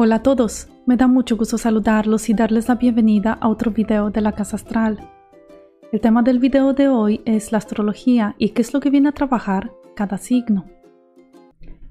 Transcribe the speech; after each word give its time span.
Hola 0.00 0.14
a 0.14 0.22
todos, 0.22 0.68
me 0.86 0.96
da 0.96 1.08
mucho 1.08 1.36
gusto 1.36 1.58
saludarlos 1.58 2.28
y 2.28 2.32
darles 2.32 2.68
la 2.68 2.76
bienvenida 2.76 3.32
a 3.32 3.48
otro 3.48 3.72
video 3.72 4.10
de 4.10 4.20
la 4.20 4.30
Casa 4.30 4.54
Astral. 4.54 5.10
El 5.90 6.00
tema 6.00 6.22
del 6.22 6.38
video 6.38 6.72
de 6.72 6.86
hoy 6.86 7.20
es 7.24 7.50
la 7.50 7.58
astrología 7.58 8.36
y 8.38 8.50
qué 8.50 8.62
es 8.62 8.72
lo 8.72 8.78
que 8.78 8.90
viene 8.90 9.08
a 9.08 9.12
trabajar 9.12 9.72
cada 9.96 10.16
signo. 10.16 10.66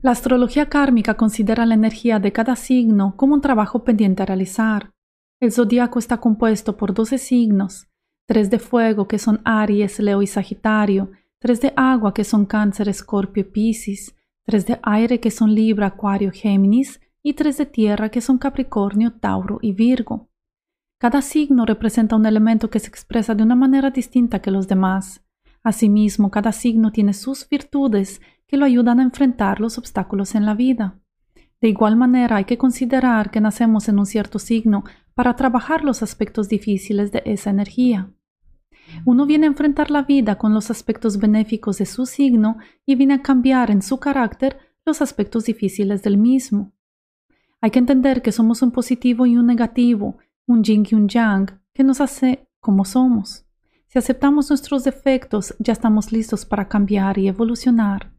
La 0.01 0.11
astrología 0.11 0.69
kármica 0.69 1.15
considera 1.15 1.65
la 1.65 1.73
energía 1.73 2.17
de 2.17 2.31
cada 2.31 2.55
signo 2.55 3.13
como 3.17 3.33
un 3.33 3.41
trabajo 3.41 3.83
pendiente 3.83 4.23
a 4.23 4.25
realizar. 4.25 4.93
El 5.41 5.51
zodiaco 5.51 5.99
está 5.99 6.15
compuesto 6.21 6.77
por 6.77 6.93
12 6.93 7.17
signos, 7.17 7.89
tres 8.25 8.49
de 8.49 8.59
fuego 8.59 9.09
que 9.09 9.19
son 9.19 9.41
Aries, 9.43 9.99
Leo 9.99 10.21
y 10.21 10.27
Sagitario, 10.27 11.11
tres 11.39 11.59
de 11.59 11.73
agua 11.75 12.13
que 12.13 12.23
son 12.23 12.45
Cáncer, 12.45 12.87
Escorpio 12.87 13.41
y 13.41 13.51
Piscis, 13.51 14.15
tres 14.45 14.65
de 14.65 14.79
aire 14.83 15.19
que 15.19 15.29
son 15.29 15.53
Libra, 15.53 15.87
Acuario, 15.87 16.31
Géminis, 16.31 17.01
y 17.27 17.33
tres 17.33 17.57
de 17.57 17.65
tierra 17.65 18.07
que 18.07 18.21
son 18.21 18.37
Capricornio, 18.37 19.11
Tauro 19.11 19.59
y 19.61 19.73
Virgo. 19.73 20.29
Cada 20.97 21.21
signo 21.21 21.65
representa 21.65 22.15
un 22.15 22.25
elemento 22.25 22.69
que 22.69 22.79
se 22.79 22.87
expresa 22.87 23.35
de 23.35 23.43
una 23.43 23.53
manera 23.53 23.91
distinta 23.91 24.39
que 24.39 24.49
los 24.49 24.69
demás. 24.69 25.25
Asimismo, 25.61 26.31
cada 26.31 26.53
signo 26.53 26.93
tiene 26.93 27.13
sus 27.13 27.49
virtudes 27.49 28.21
que 28.47 28.55
lo 28.55 28.63
ayudan 28.63 29.01
a 29.01 29.03
enfrentar 29.03 29.59
los 29.59 29.77
obstáculos 29.77 30.35
en 30.35 30.45
la 30.45 30.53
vida. 30.53 31.01
De 31.59 31.67
igual 31.67 31.97
manera, 31.97 32.37
hay 32.37 32.45
que 32.45 32.57
considerar 32.57 33.29
que 33.29 33.41
nacemos 33.41 33.89
en 33.89 33.99
un 33.99 34.05
cierto 34.05 34.39
signo 34.39 34.85
para 35.13 35.35
trabajar 35.35 35.83
los 35.83 36.01
aspectos 36.03 36.47
difíciles 36.47 37.11
de 37.11 37.23
esa 37.25 37.49
energía. 37.49 38.09
Uno 39.03 39.25
viene 39.25 39.47
a 39.47 39.49
enfrentar 39.49 39.91
la 39.91 40.03
vida 40.03 40.37
con 40.37 40.53
los 40.53 40.71
aspectos 40.71 41.17
benéficos 41.17 41.77
de 41.77 41.87
su 41.87 42.05
signo 42.05 42.55
y 42.85 42.95
viene 42.95 43.15
a 43.15 43.21
cambiar 43.21 43.69
en 43.69 43.81
su 43.81 43.99
carácter 43.99 44.57
los 44.85 45.01
aspectos 45.01 45.43
difíciles 45.43 46.03
del 46.03 46.17
mismo. 46.17 46.71
Hay 47.61 47.71
que 47.71 47.79
entender 47.79 48.21
que 48.21 48.31
somos 48.31 48.61
un 48.61 48.71
positivo 48.71 49.25
y 49.25 49.37
un 49.37 49.47
negativo, 49.47 50.17
un 50.45 50.63
yin 50.63 50.85
y 50.89 50.95
un 50.95 51.07
yang, 51.07 51.59
que 51.73 51.83
nos 51.83 52.01
hace 52.01 52.47
como 52.59 52.85
somos. 52.85 53.45
Si 53.87 53.97
aceptamos 53.97 54.49
nuestros 54.49 54.83
defectos, 54.83 55.55
ya 55.59 55.73
estamos 55.73 56.11
listos 56.11 56.45
para 56.45 56.67
cambiar 56.67 57.17
y 57.17 57.27
evolucionar. 57.27 58.11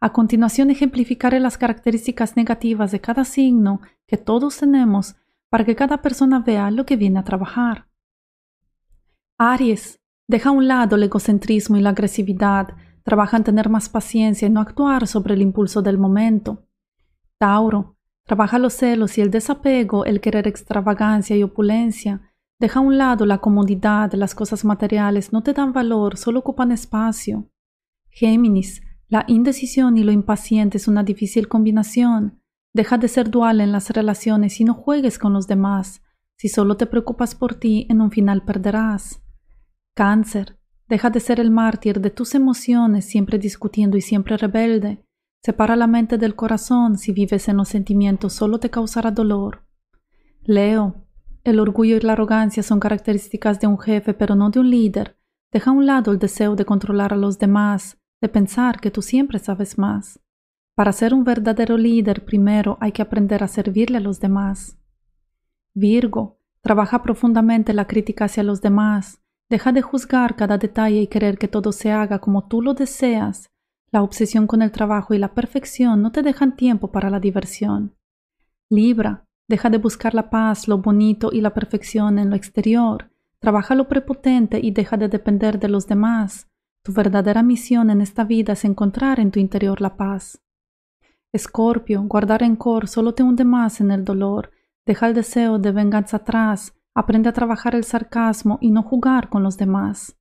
A 0.00 0.12
continuación 0.12 0.70
ejemplificaré 0.70 1.40
las 1.40 1.58
características 1.58 2.36
negativas 2.36 2.92
de 2.92 3.00
cada 3.00 3.24
signo 3.24 3.80
que 4.06 4.16
todos 4.16 4.58
tenemos 4.58 5.16
para 5.50 5.64
que 5.64 5.74
cada 5.74 6.00
persona 6.02 6.38
vea 6.38 6.70
lo 6.70 6.86
que 6.86 6.96
viene 6.96 7.18
a 7.18 7.24
trabajar. 7.24 7.88
Aries, 9.38 10.00
deja 10.28 10.50
a 10.50 10.52
un 10.52 10.68
lado 10.68 10.96
el 10.96 11.02
egocentrismo 11.02 11.76
y 11.76 11.80
la 11.80 11.90
agresividad, 11.90 12.76
trabaja 13.02 13.36
en 13.36 13.44
tener 13.44 13.68
más 13.68 13.88
paciencia 13.88 14.46
y 14.46 14.50
no 14.50 14.60
actuar 14.60 15.06
sobre 15.06 15.34
el 15.34 15.42
impulso 15.42 15.82
del 15.82 15.98
momento. 15.98 16.66
Tauro, 17.38 17.97
Trabaja 18.28 18.58
los 18.58 18.74
celos 18.74 19.16
y 19.16 19.22
el 19.22 19.30
desapego, 19.30 20.04
el 20.04 20.20
querer 20.20 20.46
extravagancia 20.46 21.34
y 21.34 21.42
opulencia. 21.42 22.30
Deja 22.60 22.80
a 22.80 22.82
un 22.82 22.98
lado 22.98 23.24
la 23.24 23.38
comodidad, 23.38 24.12
las 24.12 24.34
cosas 24.34 24.66
materiales 24.66 25.32
no 25.32 25.42
te 25.42 25.54
dan 25.54 25.72
valor, 25.72 26.18
solo 26.18 26.40
ocupan 26.40 26.70
espacio. 26.70 27.50
Géminis, 28.10 28.82
la 29.08 29.24
indecisión 29.28 29.96
y 29.96 30.04
lo 30.04 30.12
impaciente 30.12 30.76
es 30.76 30.88
una 30.88 31.04
difícil 31.04 31.48
combinación. 31.48 32.42
Deja 32.74 32.98
de 32.98 33.08
ser 33.08 33.30
dual 33.30 33.62
en 33.62 33.72
las 33.72 33.88
relaciones 33.88 34.60
y 34.60 34.64
no 34.64 34.74
juegues 34.74 35.18
con 35.18 35.32
los 35.32 35.46
demás. 35.46 36.02
Si 36.36 36.50
solo 36.50 36.76
te 36.76 36.84
preocupas 36.84 37.34
por 37.34 37.54
ti, 37.54 37.86
en 37.88 38.02
un 38.02 38.10
final 38.10 38.44
perderás. 38.44 39.22
Cáncer, 39.94 40.58
deja 40.86 41.08
de 41.08 41.20
ser 41.20 41.40
el 41.40 41.50
mártir 41.50 42.02
de 42.02 42.10
tus 42.10 42.34
emociones, 42.34 43.06
siempre 43.06 43.38
discutiendo 43.38 43.96
y 43.96 44.02
siempre 44.02 44.36
rebelde. 44.36 45.02
Separa 45.40 45.76
la 45.76 45.86
mente 45.86 46.18
del 46.18 46.34
corazón, 46.34 46.98
si 46.98 47.12
vives 47.12 47.48
en 47.48 47.58
los 47.58 47.68
sentimientos 47.68 48.32
solo 48.32 48.58
te 48.58 48.70
causará 48.70 49.12
dolor. 49.12 49.64
Leo, 50.42 51.06
el 51.44 51.60
orgullo 51.60 51.96
y 51.96 52.00
la 52.00 52.14
arrogancia 52.14 52.62
son 52.62 52.80
características 52.80 53.60
de 53.60 53.68
un 53.68 53.78
jefe, 53.78 54.14
pero 54.14 54.34
no 54.34 54.50
de 54.50 54.60
un 54.60 54.70
líder. 54.70 55.16
Deja 55.52 55.70
a 55.70 55.74
un 55.74 55.86
lado 55.86 56.10
el 56.12 56.18
deseo 56.18 56.56
de 56.56 56.64
controlar 56.64 57.12
a 57.12 57.16
los 57.16 57.38
demás, 57.38 57.98
de 58.20 58.28
pensar 58.28 58.80
que 58.80 58.90
tú 58.90 59.00
siempre 59.00 59.38
sabes 59.38 59.78
más. 59.78 60.20
Para 60.74 60.92
ser 60.92 61.14
un 61.14 61.24
verdadero 61.24 61.78
líder, 61.78 62.24
primero 62.24 62.76
hay 62.80 62.92
que 62.92 63.02
aprender 63.02 63.42
a 63.42 63.48
servirle 63.48 63.98
a 63.98 64.00
los 64.00 64.20
demás. 64.20 64.76
Virgo, 65.72 66.40
trabaja 66.60 67.02
profundamente 67.02 67.72
la 67.72 67.86
crítica 67.86 68.24
hacia 68.24 68.42
los 68.42 68.60
demás. 68.60 69.22
Deja 69.48 69.72
de 69.72 69.82
juzgar 69.82 70.36
cada 70.36 70.58
detalle 70.58 71.00
y 71.00 71.06
querer 71.06 71.38
que 71.38 71.48
todo 71.48 71.72
se 71.72 71.92
haga 71.92 72.18
como 72.18 72.48
tú 72.48 72.60
lo 72.60 72.74
deseas 72.74 73.50
la 73.90 74.02
obsesión 74.02 74.46
con 74.46 74.62
el 74.62 74.70
trabajo 74.70 75.14
y 75.14 75.18
la 75.18 75.34
perfección 75.34 76.02
no 76.02 76.12
te 76.12 76.22
dejan 76.22 76.56
tiempo 76.56 76.92
para 76.92 77.10
la 77.10 77.20
diversión. 77.20 77.94
Libra, 78.70 79.24
deja 79.48 79.70
de 79.70 79.78
buscar 79.78 80.14
la 80.14 80.30
paz, 80.30 80.68
lo 80.68 80.78
bonito 80.78 81.30
y 81.32 81.40
la 81.40 81.54
perfección 81.54 82.18
en 82.18 82.30
lo 82.30 82.36
exterior. 82.36 83.10
Trabaja 83.40 83.74
lo 83.74 83.88
prepotente 83.88 84.60
y 84.62 84.72
deja 84.72 84.96
de 84.96 85.08
depender 85.08 85.58
de 85.58 85.68
los 85.68 85.86
demás. 85.86 86.48
Tu 86.82 86.92
verdadera 86.92 87.42
misión 87.42 87.90
en 87.90 88.00
esta 88.00 88.24
vida 88.24 88.52
es 88.52 88.64
encontrar 88.64 89.20
en 89.20 89.30
tu 89.30 89.40
interior 89.40 89.80
la 89.80 89.96
paz. 89.96 90.42
Escorpio, 91.32 92.02
guardar 92.02 92.40
rencor 92.40 92.88
solo 92.88 93.14
te 93.14 93.22
hunde 93.22 93.44
más 93.44 93.80
en 93.80 93.90
el 93.90 94.04
dolor. 94.04 94.50
Deja 94.86 95.06
el 95.06 95.14
deseo 95.14 95.58
de 95.58 95.72
venganza 95.72 96.18
atrás. 96.18 96.74
Aprende 96.94 97.28
a 97.28 97.32
trabajar 97.32 97.74
el 97.74 97.84
sarcasmo 97.84 98.58
y 98.60 98.70
no 98.70 98.82
jugar 98.82 99.28
con 99.28 99.42
los 99.42 99.56
demás. 99.56 100.17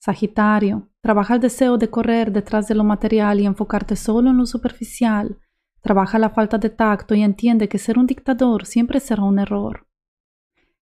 Sagitario, 0.00 0.88
trabaja 1.02 1.34
el 1.34 1.40
deseo 1.40 1.76
de 1.76 1.90
correr 1.90 2.32
detrás 2.32 2.66
de 2.66 2.74
lo 2.74 2.84
material 2.84 3.38
y 3.38 3.44
enfocarte 3.44 3.96
solo 3.96 4.30
en 4.30 4.38
lo 4.38 4.46
superficial. 4.46 5.38
Trabaja 5.82 6.18
la 6.18 6.30
falta 6.30 6.56
de 6.56 6.70
tacto 6.70 7.14
y 7.14 7.22
entiende 7.22 7.68
que 7.68 7.76
ser 7.76 7.98
un 7.98 8.06
dictador 8.06 8.64
siempre 8.64 8.98
será 8.98 9.22
un 9.24 9.38
error. 9.38 9.86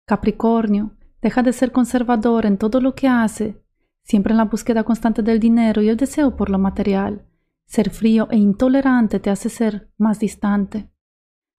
Capricornio, 0.06 0.98
deja 1.22 1.44
de 1.44 1.54
ser 1.54 1.72
conservador 1.72 2.46
en 2.46 2.58
todo 2.58 2.82
lo 2.82 2.94
que 2.94 3.08
hace, 3.08 3.64
siempre 4.04 4.34
en 4.34 4.38
la 4.38 4.46
búsqueda 4.46 4.84
constante 4.84 5.24
del 5.24 5.40
dinero 5.40 5.82
y 5.82 5.88
el 5.88 5.96
deseo 5.96 6.36
por 6.36 6.50
lo 6.50 6.60
material. 6.60 7.26
Ser 7.68 7.92
frío 7.92 8.28
e 8.32 8.36
intolerante 8.36 9.22
te 9.22 9.30
hace 9.30 9.48
ser 9.48 9.90
más 9.98 10.20
distante. 10.20 10.92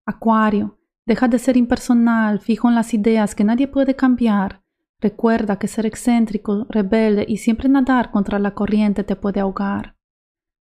Acuario, 0.05 0.79
deja 1.07 1.27
de 1.27 1.39
ser 1.39 1.57
impersonal, 1.57 2.39
fijo 2.39 2.69
en 2.69 2.75
las 2.75 2.93
ideas 2.93 3.35
que 3.35 3.45
nadie 3.45 3.67
puede 3.67 3.97
cambiar 3.97 4.66
Recuerda 5.07 5.57
que 5.57 5.69
ser 5.69 5.87
excéntrico, 5.87 6.67
rebelde 6.69 7.25
y 7.29 7.37
siempre 7.37 7.69
nadar 7.69 8.11
contra 8.11 8.41
la 8.41 8.55
corriente 8.55 9.05
te 9.05 9.15
puede 9.15 9.39
ahogar. 9.39 9.95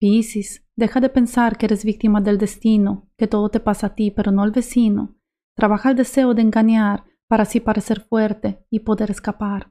Piscis, 0.01 0.65
deja 0.75 1.01
de 1.01 1.11
pensar 1.11 1.59
que 1.59 1.67
eres 1.67 1.85
víctima 1.85 2.23
del 2.23 2.39
destino, 2.39 3.11
que 3.19 3.27
todo 3.27 3.51
te 3.51 3.61
pasa 3.61 3.89
a 3.89 3.95
ti 3.95 4.11
pero 4.11 4.33
no 4.33 4.43
al 4.43 4.51
vecino. 4.51 5.19
Trabaja 5.55 5.91
el 5.91 5.97
deseo 5.97 6.33
de 6.33 6.41
engañar 6.41 7.05
para 7.29 7.43
así 7.43 7.61
parecer 7.61 8.01
fuerte 8.01 8.65
y 8.71 8.81
poder 8.81 9.11
escapar. 9.11 9.71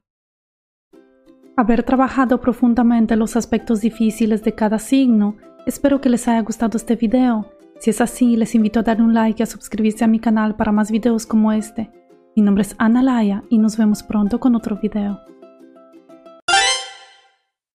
Haber 1.57 1.81
trabajado 1.81 2.39
profundamente 2.39 3.15
los 3.15 3.35
aspectos 3.35 3.81
difíciles 3.81 4.43
de 4.43 4.53
cada 4.53 4.77
signo, 4.77 5.37
espero 5.65 6.01
que 6.01 6.09
les 6.09 6.27
haya 6.27 6.41
gustado 6.41 6.77
este 6.77 6.95
video. 6.95 7.49
Si 7.79 7.89
es 7.89 7.99
así, 7.99 8.37
les 8.37 8.53
invito 8.53 8.79
a 8.79 8.83
dar 8.83 9.01
un 9.01 9.15
like 9.15 9.41
y 9.41 9.43
a 9.43 9.47
suscribirse 9.47 10.03
a 10.03 10.07
mi 10.07 10.19
canal 10.19 10.55
para 10.55 10.71
más 10.71 10.91
videos 10.91 11.25
como 11.25 11.51
este. 11.51 11.89
Mi 12.33 12.43
nombre 12.43 12.61
es 12.61 12.75
Ana 12.77 13.03
Laya 13.03 13.43
y 13.49 13.57
nos 13.57 13.75
vemos 13.75 14.03
pronto 14.03 14.39
con 14.39 14.55
otro 14.55 14.77
video. 14.77 15.19